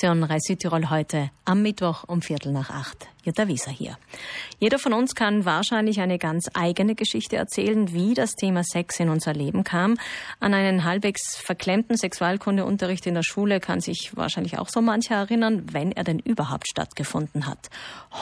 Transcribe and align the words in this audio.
Redaktion 0.00 0.38
Südtirol 0.38 0.90
heute 0.90 1.30
am 1.44 1.62
Mittwoch 1.62 2.04
um 2.06 2.22
Viertel 2.22 2.52
nach 2.52 2.70
acht. 2.70 3.08
Jutta 3.24 3.48
Wieser 3.48 3.72
hier. 3.72 3.98
Jeder 4.60 4.78
von 4.78 4.92
uns 4.92 5.16
kann 5.16 5.44
wahrscheinlich 5.44 6.00
eine 6.00 6.18
ganz 6.18 6.48
eigene 6.54 6.94
Geschichte 6.94 7.34
erzählen, 7.34 7.92
wie 7.92 8.14
das 8.14 8.36
Thema 8.36 8.62
Sex 8.62 9.00
in 9.00 9.08
unser 9.08 9.32
Leben 9.32 9.64
kam. 9.64 9.96
An 10.38 10.54
einen 10.54 10.84
halbwegs 10.84 11.36
verklemmten 11.36 11.96
Sexualkundeunterricht 11.96 13.06
in 13.06 13.14
der 13.14 13.24
Schule 13.24 13.58
kann 13.58 13.80
sich 13.80 14.12
wahrscheinlich 14.14 14.58
auch 14.58 14.68
so 14.68 14.80
mancher 14.80 15.16
erinnern, 15.16 15.66
wenn 15.72 15.90
er 15.90 16.04
denn 16.04 16.20
überhaupt 16.20 16.68
stattgefunden 16.68 17.48
hat. 17.48 17.68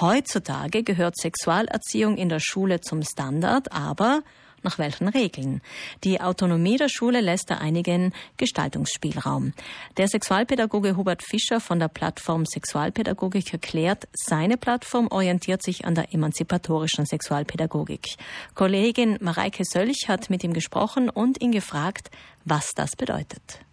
Heutzutage 0.01 0.83
gehört 0.83 1.19
Sexualerziehung 1.19 2.17
in 2.17 2.31
der 2.31 2.41
Schule 2.41 2.81
zum 2.81 3.03
Standard, 3.03 3.73
aber 3.73 4.23
nach 4.67 4.79
welchen 4.79 5.09
Regeln? 5.09 5.63
Die 6.03 6.21
Autonomie 6.21 6.77
der 6.77 6.89
Schule 6.89 7.21
lässt 7.21 7.51
da 7.51 7.59
einigen 7.59 8.13
Gestaltungsspielraum. 8.37 9.53
Der 9.97 10.09
Sexualpädagoge 10.09 10.97
Hubert 10.97 11.23
Fischer 11.23 11.61
von 11.61 11.79
der 11.79 11.89
Plattform 11.89 12.45
Sexualpädagogik 12.45 13.53
erklärt, 13.53 14.09
seine 14.13 14.57
Plattform 14.57 15.07
orientiert 15.09 15.63
sich 15.63 15.85
an 15.85 15.95
der 15.95 16.13
emanzipatorischen 16.13 17.07
Sexualpädagogik. 17.07 18.17
Kollegin 18.55 19.19
Mareike 19.21 19.65
Sölch 19.65 20.09
hat 20.09 20.31
mit 20.31 20.43
ihm 20.43 20.53
gesprochen 20.53 21.09
und 21.09 21.41
ihn 21.41 21.53
gefragt, 21.53 22.11
was 22.45 22.73
das 22.75 22.97
bedeutet. 22.97 23.66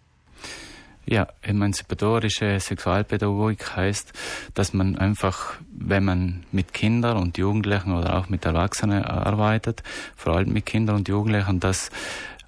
Ja, 1.06 1.28
emanzipatorische 1.42 2.58
Sexualpädagogik 2.58 3.76
heißt, 3.76 4.12
dass 4.54 4.72
man 4.72 4.96
einfach, 4.96 5.54
wenn 5.70 6.04
man 6.04 6.44
mit 6.50 6.72
Kindern 6.72 7.18
und 7.18 7.36
Jugendlichen 7.36 7.92
oder 7.92 8.18
auch 8.18 8.30
mit 8.30 8.46
Erwachsenen 8.46 9.04
arbeitet, 9.04 9.82
vor 10.16 10.36
allem 10.36 10.52
mit 10.52 10.64
Kindern 10.64 10.96
und 10.96 11.08
Jugendlichen, 11.08 11.60
dass 11.60 11.90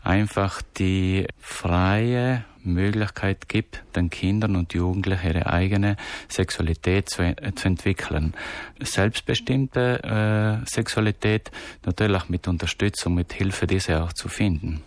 einfach 0.03 0.63
die 0.79 1.27
freie 1.39 2.45
Möglichkeit 2.63 3.49
gibt, 3.49 3.83
den 3.95 4.09
Kindern 4.09 4.57
und 4.57 4.73
Jugendlichen 4.73 5.27
ihre 5.27 5.47
eigene 5.47 5.97
Sexualität 6.29 7.11
zu, 7.11 7.35
zu 7.55 7.69
entwickeln. 7.69 8.35
Selbstbestimmte 8.81 10.63
äh, 10.65 10.67
Sexualität 10.67 11.51
natürlich 11.85 12.29
mit 12.29 12.49
Unterstützung, 12.49 13.15
mit 13.15 13.33
Hilfe 13.33 13.67
diese 13.67 14.03
auch 14.03 14.13
zu 14.13 14.29
finden. 14.29 14.83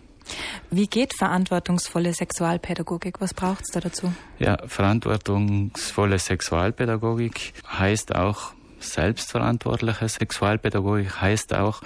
Wie 0.70 0.86
geht 0.86 1.14
verantwortungsvolle 1.14 2.12
Sexualpädagogik? 2.12 3.20
Was 3.20 3.34
braucht 3.34 3.62
es 3.62 3.72
da 3.72 3.80
dazu? 3.80 4.12
Ja, 4.38 4.58
verantwortungsvolle 4.66 6.18
Sexualpädagogik 6.18 7.52
heißt 7.66 8.14
auch 8.14 8.52
selbstverantwortliche 8.80 10.08
Sexualpädagogik 10.08 11.20
heißt 11.20 11.54
auch, 11.54 11.82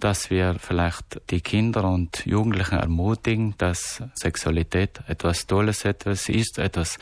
dass 0.00 0.30
wir 0.30 0.56
vielleicht 0.58 1.20
die 1.30 1.40
Kinder 1.40 1.84
und 1.84 2.24
Jugendlichen 2.26 2.78
ermutigen, 2.78 3.54
dass 3.58 4.02
Sexualität 4.14 5.00
etwas 5.06 5.46
Tolles 5.46 5.84
etwas 5.84 6.28
ist, 6.28 6.58
etwas 6.58 6.98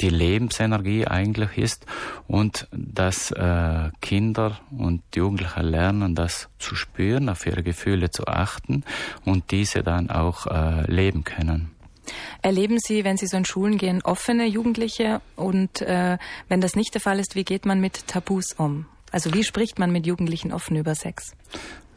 die 0.00 0.10
Lebensenergie 0.10 1.06
eigentlich 1.06 1.56
ist 1.58 1.86
und 2.26 2.68
dass 2.72 3.30
äh, 3.30 3.90
Kinder 4.00 4.60
und 4.70 5.02
Jugendliche 5.14 5.62
lernen, 5.62 6.14
das 6.14 6.48
zu 6.58 6.74
spüren, 6.74 7.28
auf 7.28 7.46
ihre 7.46 7.62
Gefühle 7.62 8.10
zu 8.10 8.26
achten 8.26 8.84
und 9.24 9.50
diese 9.50 9.82
dann 9.82 10.10
auch 10.10 10.46
äh, 10.46 10.90
leben 10.90 11.24
können. 11.24 11.70
Erleben 12.42 12.78
Sie, 12.78 13.04
wenn 13.04 13.16
Sie 13.16 13.26
so 13.26 13.36
in 13.36 13.44
Schulen 13.44 13.78
gehen, 13.78 14.02
offene 14.02 14.46
Jugendliche? 14.46 15.20
Und 15.36 15.80
äh, 15.80 16.18
wenn 16.48 16.60
das 16.60 16.76
nicht 16.76 16.94
der 16.94 17.00
Fall 17.00 17.18
ist, 17.18 17.34
wie 17.34 17.44
geht 17.44 17.64
man 17.64 17.80
mit 17.80 18.06
Tabus 18.06 18.52
um? 18.56 18.86
Also 19.10 19.32
wie 19.32 19.44
spricht 19.44 19.78
man 19.78 19.92
mit 19.92 20.06
Jugendlichen 20.06 20.52
offen 20.52 20.76
über 20.76 20.94
Sex? 20.94 21.36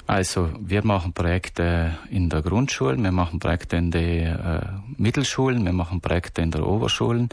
Also 0.07 0.49
wir 0.59 0.85
machen 0.85 1.11
Projekte 1.11 1.97
in 2.09 2.29
der 2.29 2.41
Grundschule, 2.41 2.97
wir 2.97 3.11
machen 3.11 3.39
Projekte 3.39 3.75
in 3.75 3.91
den 3.91 4.25
äh, 4.25 4.61
Mittelschulen, 4.95 5.65
wir 5.65 5.73
machen 5.73 5.99
Projekte 5.99 6.41
in 6.41 6.51
der 6.51 6.65
Oberschulen. 6.65 7.27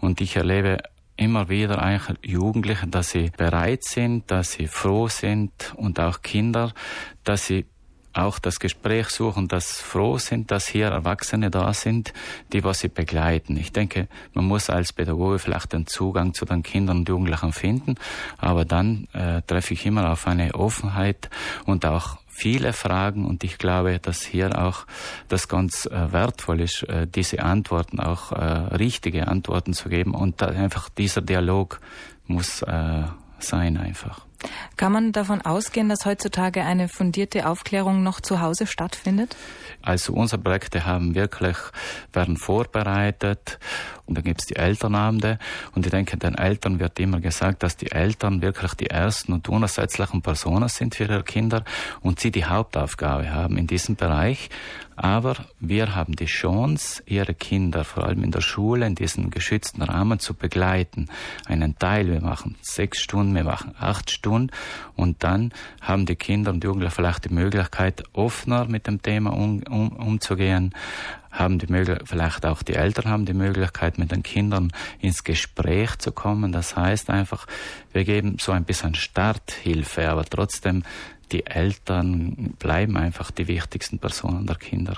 Und 0.00 0.22
ich 0.22 0.36
erlebe 0.36 0.78
immer 1.16 1.50
wieder 1.50 1.82
eigentlich 1.82 2.18
Jugendliche, 2.22 2.86
dass 2.86 3.10
sie 3.10 3.30
bereit 3.36 3.84
sind, 3.84 4.30
dass 4.30 4.52
sie 4.52 4.68
froh 4.68 5.08
sind 5.08 5.74
und 5.76 6.00
auch 6.00 6.22
Kinder, 6.22 6.72
dass 7.24 7.46
sie 7.46 7.66
auch 8.14 8.38
das 8.38 8.60
Gespräch 8.60 9.08
suchen, 9.08 9.48
dass 9.48 9.80
froh 9.80 10.18
sind, 10.18 10.50
dass 10.50 10.66
hier 10.66 10.86
Erwachsene 10.86 11.50
da 11.50 11.72
sind, 11.74 12.12
die 12.52 12.64
was 12.64 12.80
sie 12.80 12.88
begleiten. 12.88 13.56
Ich 13.56 13.72
denke, 13.72 14.08
man 14.32 14.46
muss 14.46 14.70
als 14.70 14.92
Pädagoge 14.92 15.38
vielleicht 15.38 15.72
den 15.72 15.86
Zugang 15.86 16.34
zu 16.34 16.44
den 16.44 16.62
Kindern 16.62 16.98
und 16.98 17.08
Jugendlichen 17.08 17.52
finden, 17.52 17.96
aber 18.38 18.64
dann 18.64 19.08
äh, 19.12 19.42
treffe 19.42 19.74
ich 19.74 19.84
immer 19.86 20.10
auf 20.10 20.26
eine 20.26 20.54
Offenheit 20.54 21.28
und 21.66 21.84
auch 21.84 22.18
viele 22.34 22.72
Fragen 22.72 23.26
und 23.26 23.44
ich 23.44 23.58
glaube, 23.58 23.98
dass 24.00 24.22
hier 24.22 24.60
auch 24.60 24.86
das 25.28 25.48
ganz 25.48 25.86
äh, 25.86 26.12
wertvoll 26.12 26.60
ist, 26.60 26.82
äh, 26.84 27.06
diese 27.06 27.42
Antworten 27.42 28.00
auch 28.00 28.32
äh, 28.32 28.36
richtige 28.74 29.28
Antworten 29.28 29.72
zu 29.72 29.88
geben 29.88 30.14
und 30.14 30.42
einfach 30.42 30.88
dieser 30.88 31.20
Dialog 31.20 31.80
muss 32.26 32.62
äh, 32.62 33.04
sein 33.38 33.76
einfach. 33.76 34.26
Kann 34.76 34.92
man 34.92 35.12
davon 35.12 35.40
ausgehen, 35.42 35.88
dass 35.88 36.04
heutzutage 36.04 36.62
eine 36.62 36.88
fundierte 36.88 37.48
Aufklärung 37.48 38.02
noch 38.02 38.20
zu 38.20 38.40
Hause 38.40 38.66
stattfindet? 38.66 39.36
Also 39.82 40.14
unsere 40.14 40.40
Projekte 40.40 40.86
haben 40.86 41.14
wirklich, 41.14 41.56
werden 42.12 42.36
vorbereitet 42.36 43.58
und 44.06 44.16
dann 44.16 44.24
gibt 44.24 44.40
es 44.40 44.46
die 44.46 44.56
Elternabende 44.56 45.38
und 45.74 45.86
ich 45.86 45.90
denke, 45.90 46.16
den 46.16 46.36
Eltern 46.36 46.80
wird 46.80 46.98
immer 46.98 47.20
gesagt, 47.20 47.62
dass 47.62 47.76
die 47.76 47.92
Eltern 47.92 48.42
wirklich 48.42 48.74
die 48.74 48.90
ersten 48.90 49.32
und 49.32 49.48
unersetzlichen 49.48 50.22
Personen 50.22 50.68
sind 50.68 50.94
für 50.94 51.04
ihre 51.04 51.22
Kinder 51.22 51.64
und 52.00 52.18
sie 52.18 52.30
die 52.30 52.44
Hauptaufgabe 52.46 53.30
haben 53.30 53.56
in 53.58 53.66
diesem 53.66 53.96
Bereich. 53.96 54.48
Aber 54.96 55.36
wir 55.58 55.94
haben 55.94 56.14
die 56.14 56.26
Chance, 56.26 57.02
ihre 57.06 57.34
Kinder 57.34 57.84
vor 57.84 58.04
allem 58.04 58.22
in 58.22 58.30
der 58.30 58.40
Schule 58.40 58.86
in 58.86 58.94
diesem 58.94 59.30
geschützten 59.30 59.82
Rahmen 59.82 60.18
zu 60.18 60.34
begleiten. 60.34 61.08
Einen 61.46 61.78
Teil, 61.78 62.08
wir 62.08 62.20
machen 62.20 62.56
sechs 62.62 63.00
Stunden, 63.00 63.34
wir 63.34 63.44
machen 63.44 63.74
acht 63.78 64.10
Stunden 64.10 64.50
und 64.94 65.24
dann 65.24 65.52
haben 65.80 66.06
die 66.06 66.16
Kinder 66.16 66.52
und 66.52 66.62
Jugendliche 66.62 66.94
vielleicht 66.94 67.24
die 67.24 67.34
Möglichkeit, 67.34 68.04
offener 68.12 68.66
mit 68.66 68.86
dem 68.86 69.02
Thema 69.02 69.32
um, 69.32 69.62
um, 69.68 69.88
umzugehen, 69.88 70.72
haben 71.32 71.58
die 71.58 71.66
Möglichkeit, 71.66 72.08
vielleicht 72.08 72.46
auch 72.46 72.62
die 72.62 72.74
Eltern 72.74 73.10
haben 73.10 73.26
die 73.26 73.34
Möglichkeit, 73.34 73.98
mit 73.98 74.12
den 74.12 74.22
Kindern 74.22 74.72
ins 75.00 75.24
Gespräch 75.24 75.98
zu 75.98 76.12
kommen. 76.12 76.52
Das 76.52 76.76
heißt 76.76 77.10
einfach, 77.10 77.46
wir 77.92 78.04
geben 78.04 78.36
so 78.40 78.52
ein 78.52 78.64
bisschen 78.64 78.94
Starthilfe, 78.94 80.08
aber 80.08 80.24
trotzdem 80.24 80.84
die 81.34 81.46
Eltern 81.46 82.54
bleiben 82.60 82.96
einfach 82.96 83.32
die 83.32 83.48
wichtigsten 83.48 83.98
Personen 83.98 84.46
der 84.46 84.54
Kinder. 84.54 84.96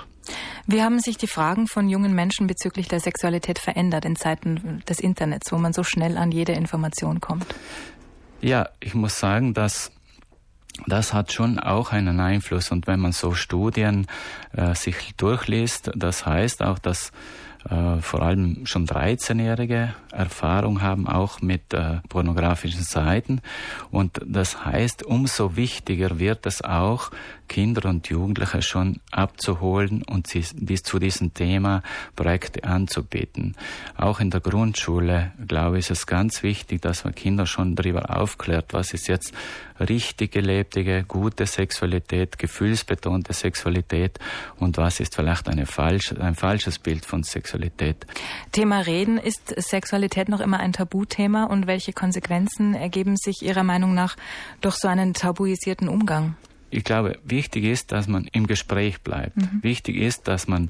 Wie 0.67 0.83
haben 0.83 0.99
sich 0.99 1.17
die 1.17 1.27
Fragen 1.27 1.67
von 1.67 1.89
jungen 1.89 2.13
Menschen 2.13 2.45
bezüglich 2.45 2.87
der 2.87 2.99
Sexualität 2.99 3.57
verändert 3.57 4.05
in 4.05 4.15
Zeiten 4.15 4.83
des 4.87 4.99
Internets, 4.99 5.51
wo 5.51 5.57
man 5.57 5.73
so 5.73 5.83
schnell 5.83 6.15
an 6.17 6.31
jede 6.31 6.51
Information 6.51 7.21
kommt? 7.21 7.47
Ja, 8.39 8.69
ich 8.79 8.93
muss 8.93 9.17
sagen, 9.17 9.55
dass 9.55 9.91
das 10.85 11.11
hat 11.11 11.33
schon 11.33 11.57
auch 11.57 11.91
einen 11.91 12.19
Einfluss. 12.19 12.69
Und 12.69 12.85
wenn 12.85 12.99
man 12.99 13.13
so 13.13 13.33
Studien 13.33 14.05
äh, 14.53 14.75
sich 14.75 15.15
durchliest, 15.17 15.89
das 15.95 16.27
heißt 16.27 16.61
auch, 16.61 16.77
dass 16.77 17.11
äh, 17.69 18.01
vor 18.01 18.21
allem 18.21 18.65
schon 18.65 18.85
13-Jährige 18.85 19.93
Erfahrung 20.11 20.81
haben, 20.81 21.07
auch 21.07 21.41
mit 21.41 21.73
äh, 21.73 21.97
pornografischen 22.09 22.83
Seiten. 22.83 23.41
Und 23.91 24.21
das 24.25 24.65
heißt, 24.65 25.03
umso 25.03 25.55
wichtiger 25.55 26.19
wird 26.19 26.45
es 26.45 26.63
auch, 26.63 27.11
Kinder 27.47 27.89
und 27.89 28.07
Jugendliche 28.09 28.61
schon 28.61 28.99
abzuholen 29.11 30.03
und 30.03 30.27
sie 30.27 30.43
bis 30.55 30.83
zu 30.83 30.99
diesem 30.99 31.33
Thema 31.33 31.81
Projekte 32.15 32.63
anzubieten. 32.63 33.55
Auch 33.95 34.19
in 34.19 34.31
der 34.31 34.41
Grundschule, 34.41 35.31
glaube 35.47 35.79
ich, 35.79 35.89
ist 35.89 35.99
es 35.99 36.07
ganz 36.07 36.43
wichtig, 36.43 36.81
dass 36.81 37.05
man 37.05 37.15
Kinder 37.15 37.45
schon 37.45 37.75
darüber 37.75 38.17
aufklärt, 38.17 38.73
was 38.73 38.93
ist 38.93 39.07
jetzt 39.07 39.33
richtig 39.79 40.31
gelebte, 40.31 41.03
gute 41.03 41.45
Sexualität, 41.45 42.37
gefühlsbetonte 42.37 43.33
Sexualität 43.33 44.19
und 44.57 44.77
was 44.77 44.99
ist 44.99 45.15
vielleicht 45.15 45.47
eine 45.47 45.65
falsch, 45.65 46.13
ein 46.19 46.35
falsches 46.35 46.79
Bild 46.79 47.05
von 47.05 47.23
Sexualität. 47.23 47.56
Thema 48.51 48.79
Reden, 48.79 49.17
ist 49.17 49.53
Sexualität 49.57 50.29
noch 50.29 50.39
immer 50.39 50.59
ein 50.59 50.73
Tabuthema 50.73 51.45
und 51.45 51.67
welche 51.67 51.93
Konsequenzen 51.93 52.73
ergeben 52.73 53.17
sich 53.17 53.41
Ihrer 53.41 53.63
Meinung 53.63 53.93
nach 53.93 54.15
durch 54.61 54.75
so 54.75 54.87
einen 54.87 55.13
tabuisierten 55.13 55.89
Umgang? 55.89 56.35
ich 56.69 56.83
glaube, 56.83 57.17
wichtig 57.23 57.63
ist, 57.63 57.91
dass 57.91 58.07
man 58.07 58.27
im 58.31 58.47
Gespräch 58.47 59.01
bleibt. 59.01 59.37
Mhm. 59.37 59.59
Wichtig 59.61 59.95
ist, 59.97 60.27
dass 60.27 60.47
man, 60.47 60.69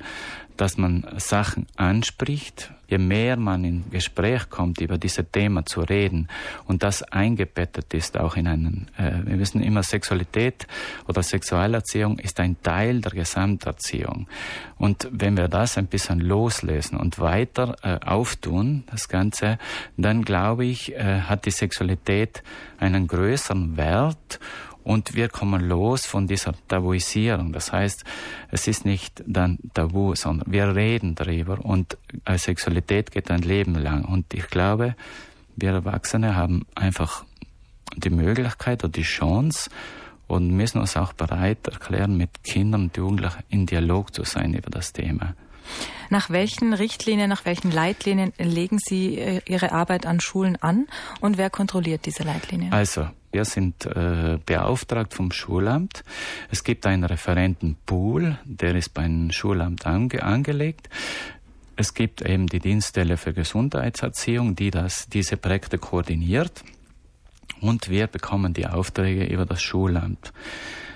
dass 0.55 0.77
man 0.77 1.05
Sachen 1.17 1.67
anspricht. 1.75 2.71
Je 2.87 2.97
mehr 2.97 3.37
man 3.37 3.63
in 3.63 3.89
Gespräch 3.89 4.49
kommt, 4.49 4.81
über 4.81 4.97
diese 4.97 5.25
Thema 5.25 5.65
zu 5.65 5.81
reden 5.81 6.27
und 6.65 6.83
das 6.83 7.03
eingebettet 7.03 7.93
ist 7.93 8.17
auch 8.17 8.35
in 8.35 8.47
einen, 8.47 8.87
äh, 8.97 9.25
wir 9.25 9.39
wissen 9.39 9.61
immer, 9.61 9.83
Sexualität 9.83 10.67
oder 11.07 11.23
Sexualerziehung 11.23 12.19
ist 12.19 12.39
ein 12.39 12.57
Teil 12.63 13.01
der 13.01 13.11
Gesamterziehung. 13.11 14.27
Und 14.77 15.07
wenn 15.11 15.37
wir 15.37 15.47
das 15.47 15.77
ein 15.77 15.87
bisschen 15.87 16.19
loslösen 16.19 16.97
und 16.97 17.19
weiter 17.19 17.75
äh, 17.83 18.05
auftun, 18.05 18.83
das 18.91 19.09
Ganze, 19.09 19.57
dann 19.97 20.23
glaube 20.23 20.65
ich, 20.65 20.95
äh, 20.95 21.21
hat 21.21 21.45
die 21.45 21.51
Sexualität 21.51 22.43
einen 22.79 23.07
größeren 23.07 23.77
Wert 23.77 24.39
Und 24.87 25.15
wir 25.15 25.27
kommen 25.27 25.67
los 25.67 26.05
von 26.05 26.27
dieser 26.27 26.53
Tabuisierung. 26.69 27.51
Das 27.51 27.73
heißt, 27.73 28.05
es 28.51 28.69
ist 28.69 28.85
nicht 28.85 29.21
dann 29.27 29.59
Tabu, 29.73 30.15
sondern 30.15 30.49
wir 30.49 30.73
reden 30.77 31.13
darüber 31.13 31.59
und 31.59 31.97
äh, 32.23 32.37
Sexualität 32.37 33.11
geht 33.11 33.29
ein 33.29 33.41
Leben 33.41 33.75
lang. 33.75 34.05
Und 34.05 34.33
ich 34.33 34.47
glaube, 34.47 34.95
wir 35.57 35.71
Erwachsene 35.71 36.37
haben 36.37 36.65
einfach 36.73 37.25
die 37.97 38.09
Möglichkeit 38.09 38.85
oder 38.85 38.93
die 38.93 39.01
Chance 39.01 39.69
und 40.27 40.51
müssen 40.51 40.79
uns 40.79 40.95
auch 40.95 41.11
bereit 41.11 41.67
erklären, 41.67 42.15
mit 42.15 42.45
Kindern 42.45 42.83
und 42.83 42.95
Jugendlichen 42.95 43.43
in 43.49 43.65
Dialog 43.65 44.13
zu 44.13 44.23
sein 44.23 44.53
über 44.53 44.69
das 44.69 44.93
Thema. 44.93 45.33
Nach 46.09 46.29
welchen 46.29 46.71
Richtlinien, 46.73 47.29
nach 47.29 47.43
welchen 47.43 47.71
Leitlinien 47.71 48.31
legen 48.37 48.79
Sie 48.79 49.17
äh, 49.17 49.41
Ihre 49.47 49.73
Arbeit 49.73 50.05
an 50.05 50.21
Schulen 50.21 50.55
an 50.61 50.87
und 51.19 51.37
wer 51.37 51.49
kontrolliert 51.49 52.05
diese 52.05 52.23
Leitlinien? 52.23 52.71
Also, 52.71 53.09
wir 53.37 53.45
sind 53.45 53.85
äh, 53.85 54.39
beauftragt 54.43 55.13
vom 55.13 55.31
Schulamt. 55.31 56.03
Es 56.49 56.63
gibt 56.63 56.87
einen 56.87 57.03
Referentenpool, 57.03 58.39
der 58.45 58.73
ist 58.73 58.95
beim 58.95 59.29
Schulamt 59.29 59.85
ange 59.85 60.23
angelegt. 60.23 60.89
Es 61.75 61.93
gibt 61.93 62.23
eben 62.23 62.47
die 62.47 62.57
Dienststelle 62.57 63.15
für 63.15 63.33
Gesundheitserziehung, 63.33 64.55
die 64.55 64.71
das, 64.71 65.07
diese 65.07 65.37
Projekte 65.37 65.77
koordiniert. 65.77 66.63
Und 67.61 67.89
wir 67.89 68.07
bekommen 68.07 68.55
die 68.55 68.65
Aufträge 68.65 69.25
über 69.25 69.45
das 69.45 69.61
Schulamt. 69.61 70.33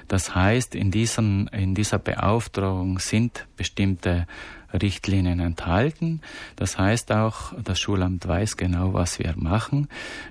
Das 0.08 0.36
heißt, 0.36 0.76
in, 0.76 0.92
diesen, 0.92 1.48
in 1.48 1.76
dieser 1.76 2.00
Beauftragung 2.00 3.00
sind 3.00 3.48
bestimmte 3.58 4.28
Richtlinien 4.74 5.40
enthalten. 5.40 6.22
Das 6.56 6.78
heißt 6.78 7.12
auch, 7.12 7.54
das 7.62 7.80
Schulamt 7.80 8.28
weiß 8.28 8.58
genau, 8.58 8.94
was 8.94 9.20
wir 9.20 9.34
machen. 9.36 9.88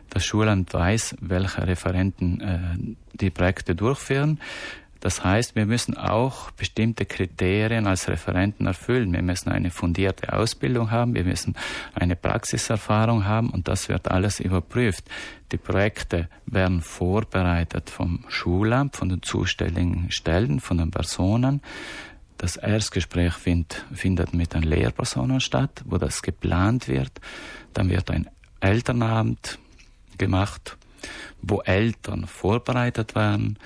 Das 0.08 0.24
Schulamt 0.24 0.72
weiß, 0.72 1.16
welche 1.20 1.66
Referenten 1.66 2.40
äh, 2.40 2.58
die 3.12 3.30
Projekte 3.30 3.74
durchführen. 3.74 4.40
Das 5.00 5.24
heißt, 5.24 5.56
wir 5.56 5.64
müssen 5.64 5.96
auch 5.96 6.50
bestimmte 6.50 7.06
Kriterien 7.06 7.86
als 7.86 8.08
Referenten 8.08 8.66
erfüllen. 8.66 9.12
Wir 9.12 9.22
müssen 9.22 9.50
eine 9.50 9.70
fundierte 9.70 10.32
Ausbildung 10.32 10.90
haben, 10.90 11.14
wir 11.14 11.24
müssen 11.24 11.56
eine 11.94 12.16
Praxiserfahrung 12.16 13.24
haben 13.24 13.50
und 13.50 13.66
das 13.66 13.88
wird 13.88 14.10
alles 14.10 14.40
überprüft. 14.40 15.04
Die 15.52 15.56
Projekte 15.56 16.28
werden 16.46 16.82
vorbereitet 16.82 17.88
vom 17.90 18.24
Schulamt, 18.28 18.96
von 18.96 19.08
den 19.08 19.22
zuständigen 19.22 20.10
Stellen, 20.10 20.60
von 20.60 20.78
den 20.78 20.90
Personen. 20.90 21.62
Das 22.36 22.56
Erstgespräch 22.56 23.34
find, 23.34 23.84
findet 23.92 24.34
mit 24.34 24.54
den 24.54 24.62
Lehrpersonen 24.62 25.40
statt, 25.40 25.82
wo 25.86 25.98
das 25.98 26.22
geplant 26.22 26.88
wird. 26.88 27.20
Dann 27.74 27.90
wird 27.90 28.10
ein 28.10 28.28
Elternabend 28.60 29.58
gemacht, 30.18 30.76
wo 31.42 31.60
Eltern 31.62 32.26
vorbereitet 32.26 33.14
werden. 33.14 33.58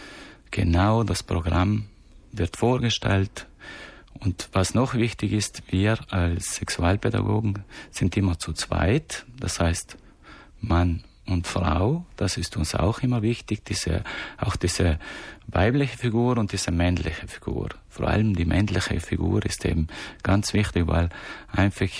Genau 0.54 1.02
das 1.02 1.24
Programm 1.24 1.86
wird 2.30 2.56
vorgestellt. 2.56 3.48
Und 4.20 4.48
was 4.52 4.72
noch 4.72 4.94
wichtig 4.94 5.32
ist, 5.32 5.64
wir 5.72 5.98
als 6.10 6.54
Sexualpädagogen 6.54 7.64
sind 7.90 8.16
immer 8.16 8.38
zu 8.38 8.52
zweit. 8.52 9.26
Das 9.40 9.58
heißt, 9.58 9.96
Mann 10.60 11.02
und 11.26 11.48
Frau, 11.48 12.06
das 12.16 12.36
ist 12.36 12.56
uns 12.56 12.76
auch 12.76 13.00
immer 13.00 13.20
wichtig, 13.22 13.64
diese, 13.64 14.04
auch 14.38 14.54
diese 14.54 15.00
weibliche 15.48 15.98
Figur 15.98 16.38
und 16.38 16.52
diese 16.52 16.70
männliche 16.70 17.26
Figur. 17.26 17.70
Vor 17.88 18.06
allem 18.06 18.36
die 18.36 18.44
männliche 18.44 19.00
Figur 19.00 19.44
ist 19.44 19.64
eben 19.64 19.88
ganz 20.22 20.54
wichtig, 20.54 20.86
weil 20.86 21.08
einfach 21.50 21.90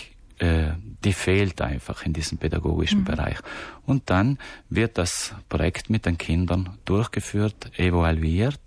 äh, 0.44 0.72
die 1.04 1.12
fehlt 1.12 1.60
einfach 1.60 2.04
in 2.06 2.12
diesem 2.12 2.38
pädagogischen 2.38 3.00
mhm. 3.00 3.04
Bereich. 3.04 3.38
Und 3.86 4.08
dann 4.10 4.38
wird 4.70 4.96
das 4.98 5.34
Projekt 5.48 5.90
mit 5.90 6.06
den 6.06 6.18
Kindern 6.18 6.78
durchgeführt, 6.84 7.78
evaluiert, 7.78 8.60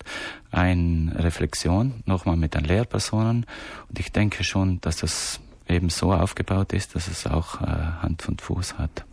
eine 0.51 1.13
Reflexion 1.17 2.03
nochmal 2.05 2.37
mit 2.37 2.53
den 2.53 2.63
Lehrpersonen. 2.63 3.45
Und 3.89 3.99
ich 3.99 4.11
denke 4.11 4.43
schon, 4.43 4.79
dass 4.81 4.97
das 4.97 5.39
eben 5.67 5.89
so 5.89 6.13
aufgebaut 6.13 6.73
ist, 6.73 6.95
dass 6.95 7.07
es 7.07 7.27
auch 7.27 7.61
äh, 7.61 7.65
Hand 7.65 8.27
und 8.29 8.41
Fuß 8.41 8.77
hat. 8.77 9.03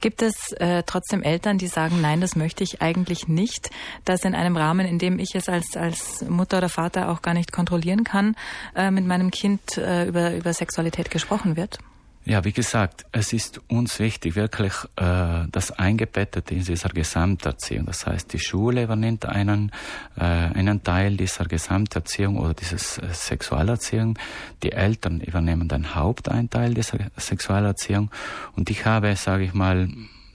Gibt 0.00 0.22
es 0.22 0.52
äh, 0.52 0.84
trotzdem 0.84 1.22
Eltern, 1.22 1.58
die 1.58 1.66
sagen, 1.66 2.00
nein, 2.00 2.20
das 2.20 2.36
möchte 2.36 2.62
ich 2.62 2.82
eigentlich 2.82 3.26
nicht, 3.26 3.70
dass 4.04 4.24
in 4.24 4.34
einem 4.34 4.56
Rahmen, 4.56 4.86
in 4.86 4.98
dem 4.98 5.18
ich 5.18 5.34
es 5.34 5.48
als, 5.48 5.76
als 5.76 6.24
Mutter 6.28 6.58
oder 6.58 6.68
Vater 6.68 7.08
auch 7.08 7.22
gar 7.22 7.34
nicht 7.34 7.50
kontrollieren 7.50 8.04
kann, 8.04 8.36
äh, 8.76 8.90
mit 8.90 9.06
meinem 9.06 9.30
Kind 9.30 9.76
äh, 9.78 10.06
über, 10.06 10.34
über 10.36 10.52
Sexualität 10.52 11.10
gesprochen 11.10 11.56
wird? 11.56 11.78
Ja, 12.26 12.42
wie 12.42 12.52
gesagt, 12.52 13.04
es 13.12 13.34
ist 13.34 13.60
uns 13.68 13.98
wichtig, 13.98 14.34
wirklich 14.34 14.72
äh, 14.96 15.46
das 15.52 15.72
eingebettet 15.72 16.50
in 16.50 16.64
dieser 16.64 16.88
Gesamterziehung. 16.88 17.84
Das 17.84 18.06
heißt, 18.06 18.32
die 18.32 18.38
Schule 18.38 18.84
übernimmt 18.84 19.26
einen, 19.26 19.70
äh, 20.16 20.22
einen 20.22 20.82
Teil 20.82 21.18
dieser 21.18 21.44
Gesamterziehung 21.44 22.38
oder 22.38 22.54
dieser 22.54 22.76
äh, 23.02 23.12
Sexualerziehung. 23.12 24.18
Die 24.62 24.72
Eltern 24.72 25.20
übernehmen 25.20 25.68
den 25.68 25.94
Haupteinteil 25.94 26.72
dieser 26.72 26.98
Sexualerziehung. 27.18 28.10
Und 28.56 28.70
ich 28.70 28.86
habe, 28.86 29.14
sage 29.16 29.44
ich 29.44 29.52
mal, 29.52 29.90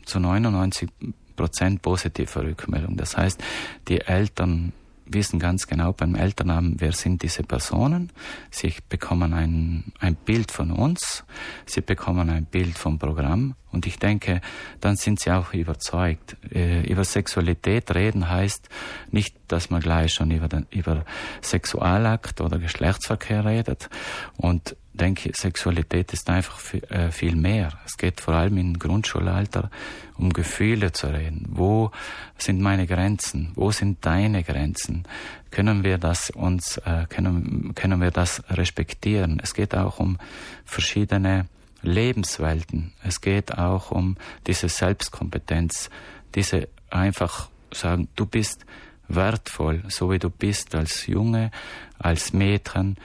zu 0.05 0.19
99 0.19 0.89
Prozent 1.35 1.81
positive 1.81 2.43
Rückmeldung. 2.43 2.97
Das 2.97 3.17
heißt, 3.17 3.41
die 3.87 4.01
Eltern 4.01 4.73
wissen 5.09 5.39
ganz 5.39 5.67
genau 5.67 5.93
beim 5.93 6.15
Elternabend, 6.15 6.81
wer 6.81 6.91
sind 6.91 7.23
diese 7.23 7.43
Personen. 7.43 8.11
Sie 8.51 8.73
bekommen 8.87 9.33
ein, 9.33 9.91
ein 9.99 10.15
Bild 10.15 10.51
von 10.51 10.71
uns, 10.71 11.25
sie 11.65 11.81
bekommen 11.81 12.29
ein 12.29 12.45
Bild 12.45 12.77
vom 12.77 12.99
Programm 12.99 13.55
und 13.71 13.85
ich 13.85 13.99
denke, 13.99 14.41
dann 14.81 14.95
sind 14.95 15.19
sie 15.19 15.31
auch 15.31 15.53
überzeugt. 15.53 16.37
Äh, 16.51 16.89
über 16.89 17.03
Sexualität 17.03 17.93
reden 17.93 18.29
heißt 18.29 18.69
nicht, 19.11 19.35
dass 19.47 19.69
man 19.69 19.81
gleich 19.81 20.13
schon 20.13 20.31
über, 20.31 20.47
den, 20.47 20.65
über 20.71 21.05
Sexualakt 21.41 22.41
oder 22.41 22.57
Geschlechtsverkehr 22.57 23.45
redet 23.45 23.89
und 24.37 24.75
denke, 24.93 25.31
Sexualität 25.33 26.13
ist 26.13 26.29
einfach 26.29 26.59
äh, 26.89 27.11
viel 27.11 27.35
mehr. 27.35 27.79
Es 27.85 27.97
geht 27.97 28.21
vor 28.21 28.33
allem 28.33 28.57
im 28.57 28.79
Grundschulalter 28.79 29.69
um 30.17 30.33
Gefühle 30.33 30.91
zu 30.91 31.07
reden. 31.07 31.47
Wo 31.49 31.91
sind 32.37 32.59
meine 32.59 32.87
Grenzen? 32.87 33.51
Wo 33.55 33.71
sind 33.71 34.05
deine 34.05 34.43
Grenzen? 34.43 35.03
Können 35.51 35.83
wir 35.83 35.97
das 35.97 36.29
uns, 36.29 36.77
äh, 36.77 37.05
können, 37.07 37.73
können 37.75 38.01
wir 38.01 38.11
das 38.11 38.43
respektieren? 38.49 39.39
Es 39.41 39.53
geht 39.53 39.75
auch 39.75 39.99
um 39.99 40.17
verschiedene 40.65 41.45
Lebenswelten. 41.81 42.93
Es 43.03 43.21
geht 43.21 43.57
auch 43.57 43.91
um 43.91 44.17
diese 44.47 44.67
Selbstkompetenz, 44.67 45.89
diese 46.35 46.67
einfach 46.89 47.49
sagen, 47.71 48.09
du 48.15 48.25
bist 48.25 48.65
wertvoll, 49.09 49.83
so 49.87 50.11
wie 50.11 50.19
du 50.19 50.29
bist 50.29 50.75
als 50.75 51.07
Junge, 51.07 51.51
als 51.97 52.31
Mädchen, 52.31 52.97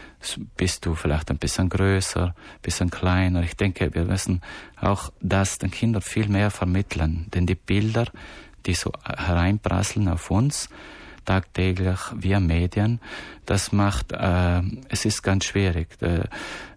bist 0.56 0.86
du 0.86 0.94
vielleicht 0.94 1.30
ein 1.30 1.38
bisschen 1.38 1.68
größer, 1.68 2.26
ein 2.26 2.62
bisschen 2.62 2.90
kleiner. 2.90 3.42
Ich 3.42 3.56
denke, 3.56 3.92
wir 3.94 4.04
müssen 4.04 4.40
auch 4.80 5.12
das 5.20 5.58
den 5.58 5.70
Kindern 5.70 6.02
viel 6.02 6.28
mehr 6.28 6.50
vermitteln, 6.50 7.26
denn 7.34 7.46
die 7.46 7.56
Bilder, 7.56 8.06
die 8.66 8.74
so 8.74 8.92
hereinprasseln 9.04 10.08
auf 10.08 10.30
uns, 10.30 10.68
tagtäglich 11.24 11.98
via 12.14 12.38
Medien, 12.38 13.00
das 13.46 13.72
macht, 13.72 14.12
äh, 14.12 14.62
es 14.88 15.04
ist 15.04 15.22
ganz 15.22 15.46
schwierig. 15.46 15.98
Da, 15.98 16.24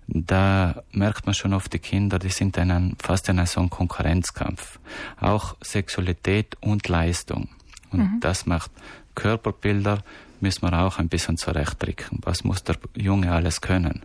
da 0.08 0.84
merkt 0.92 1.26
man 1.26 1.36
schon 1.36 1.54
oft 1.54 1.74
die 1.74 1.80
Kinder, 1.80 2.18
die 2.18 2.30
sind 2.30 2.58
in 2.58 2.96
fast 3.00 3.28
in 3.30 3.40
einem 3.40 3.48
so 3.48 3.68
Konkurrenzkampf. 3.68 4.80
Auch 5.20 5.56
Sexualität 5.62 6.56
und 6.62 6.88
Leistung. 6.88 7.50
Und 7.92 8.00
mhm. 8.00 8.20
das 8.20 8.46
macht 8.46 8.72
Körperbilder 9.16 10.04
müssen 10.40 10.62
wir 10.64 10.74
auch 10.80 11.00
ein 11.00 11.10
bisschen 11.10 11.38
zurechtrücken. 11.38 12.20
Was 12.24 12.44
muss 12.44 12.64
der 12.64 12.78
Junge 12.96 13.32
alles 13.32 13.62
können? 13.62 14.04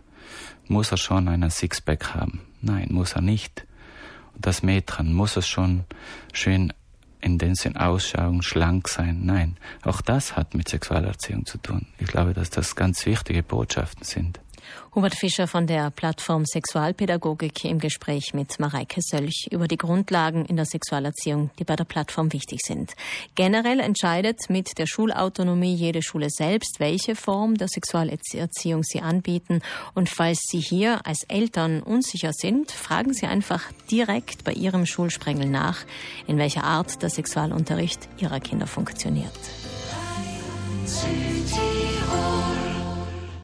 Muss 0.67 0.91
er 0.91 0.97
schon 0.97 1.27
einen 1.27 1.51
Sixpack 1.51 2.15
haben? 2.15 2.41
Nein, 2.61 2.87
muss 2.91 3.13
er 3.13 3.21
nicht. 3.21 3.65
Und 4.33 4.45
das 4.45 4.63
Mädchen 4.63 5.13
muss 5.13 5.37
es 5.37 5.47
schon 5.47 5.83
schön 6.31 6.73
in 7.21 7.37
den 7.37 7.55
Sinn 7.55 7.77
ausschauen, 7.77 8.41
schlank 8.41 8.87
sein. 8.89 9.21
Nein, 9.23 9.57
auch 9.83 10.01
das 10.01 10.35
hat 10.35 10.55
mit 10.55 10.67
Sexualerziehung 10.67 11.45
zu 11.45 11.57
tun. 11.57 11.87
Ich 11.97 12.07
glaube, 12.07 12.33
dass 12.33 12.49
das 12.49 12.75
ganz 12.75 13.05
wichtige 13.05 13.43
Botschaften 13.43 14.03
sind. 14.03 14.39
Hubert 14.95 15.15
Fischer 15.15 15.47
von 15.47 15.67
der 15.67 15.91
Plattform 15.91 16.45
Sexualpädagogik 16.45 17.65
im 17.65 17.79
Gespräch 17.79 18.33
mit 18.33 18.59
Mareike 18.59 19.01
Sölch 19.01 19.47
über 19.51 19.67
die 19.67 19.77
Grundlagen 19.77 20.45
in 20.45 20.55
der 20.55 20.65
Sexualerziehung, 20.65 21.49
die 21.59 21.63
bei 21.63 21.75
der 21.75 21.83
Plattform 21.83 22.31
wichtig 22.33 22.59
sind. 22.63 22.93
Generell 23.35 23.79
entscheidet 23.79 24.49
mit 24.49 24.77
der 24.77 24.85
Schulautonomie 24.85 25.73
jede 25.73 26.01
Schule 26.03 26.29
selbst, 26.29 26.79
welche 26.79 27.15
Form 27.15 27.55
der 27.55 27.67
Sexualerziehung 27.67 28.83
sie 28.83 29.01
anbieten. 29.01 29.61
Und 29.93 30.09
falls 30.09 30.39
Sie 30.49 30.59
hier 30.59 31.05
als 31.05 31.23
Eltern 31.27 31.81
unsicher 31.81 32.31
sind, 32.33 32.71
fragen 32.71 33.13
Sie 33.13 33.25
einfach 33.25 33.63
direkt 33.89 34.43
bei 34.43 34.53
Ihrem 34.53 34.85
Schulsprengel 34.85 35.49
nach, 35.49 35.79
in 36.27 36.37
welcher 36.37 36.63
Art 36.63 37.01
der 37.01 37.09
Sexualunterricht 37.09 38.07
Ihrer 38.17 38.39
Kinder 38.39 38.67
funktioniert. 38.67 39.31